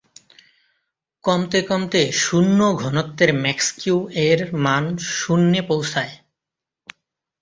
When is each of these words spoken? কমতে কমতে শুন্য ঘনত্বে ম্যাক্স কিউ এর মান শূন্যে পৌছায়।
কমতে 1.23 1.59
কমতে 1.61 2.01
শুন্য 2.21 2.59
ঘনত্বে 2.81 3.27
ম্যাক্স 3.43 3.67
কিউ 3.79 3.97
এর 4.27 4.39
মান 4.63 4.83
শূন্যে 5.15 5.61
পৌছায়। 5.67 6.13